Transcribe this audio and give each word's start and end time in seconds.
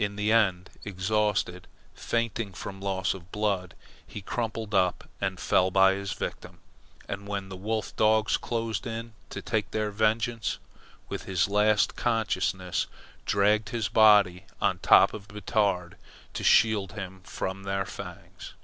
In 0.00 0.16
the 0.16 0.32
end, 0.32 0.68
exhausted, 0.84 1.68
fainting 1.94 2.52
from 2.54 2.80
loss 2.80 3.14
of 3.14 3.30
blood, 3.30 3.76
he 4.04 4.20
crumpled 4.20 4.74
up 4.74 5.08
and 5.20 5.38
fell 5.38 5.70
by 5.70 5.92
his 5.94 6.12
victim, 6.12 6.58
and 7.08 7.28
when 7.28 7.50
the 7.50 7.56
wolf 7.56 7.94
dogs 7.94 8.36
closed 8.36 8.84
in 8.84 9.12
to 9.30 9.40
take 9.40 9.70
their 9.70 9.92
vengeance, 9.92 10.58
with 11.08 11.26
his 11.26 11.46
last 11.46 11.94
consciousness 11.94 12.88
dragged 13.26 13.68
his 13.68 13.88
body 13.88 14.44
on 14.60 14.80
top 14.80 15.14
of 15.14 15.28
Batard 15.28 15.98
to 16.32 16.42
shield 16.42 16.94
him 16.94 17.20
from 17.22 17.62
their 17.62 17.84
fangs. 17.86 18.54